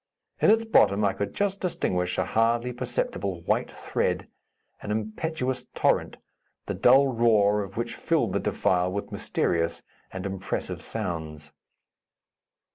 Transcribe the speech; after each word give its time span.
In 0.41 0.49
its 0.49 0.65
bottom 0.65 1.05
I 1.05 1.13
could 1.13 1.31
just 1.31 1.61
distinguish 1.61 2.17
a 2.17 2.25
hardly 2.25 2.73
perceptible 2.73 3.41
white 3.43 3.69
thread, 3.69 4.31
an 4.81 4.89
impetuous 4.89 5.67
torrent, 5.75 6.17
the 6.65 6.73
dull 6.73 7.07
roar 7.07 7.61
of 7.61 7.77
which 7.77 7.93
filled 7.93 8.33
the 8.33 8.39
defile 8.39 8.91
with 8.91 9.11
mysterious 9.11 9.83
and 10.11 10.25
impressive 10.25 10.81
sounds. 10.81 11.51